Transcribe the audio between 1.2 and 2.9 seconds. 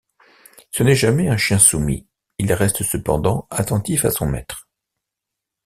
un chien soumis, il reste